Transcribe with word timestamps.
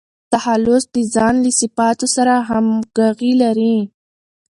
تخلص 0.31 0.83
د 0.95 0.97
ځان 1.13 1.35
له 1.43 1.51
صفاتو 1.59 2.07
سره 2.15 2.33
همږغي 2.49 3.31
وټاکئ. 3.37 3.77